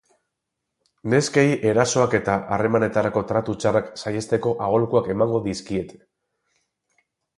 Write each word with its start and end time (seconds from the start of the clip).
Neskei 1.13 1.43
erasoak 1.71 2.15
eta 2.19 2.37
harremanetarako 2.55 3.23
tratu 3.33 3.55
txarrak 3.65 3.91
saihesteko 4.05 4.55
aholkuak 4.69 5.11
emango 5.17 5.43
dizkiete. 5.51 6.01